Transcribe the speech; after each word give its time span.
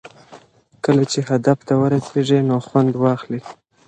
کله 0.83 1.03
چې 1.11 1.19
هدف 1.29 1.57
ته 1.67 1.73
ورسېږئ 1.81 2.41
نو 2.49 2.55
خوند 2.67 2.91
واخلئ. 3.01 3.41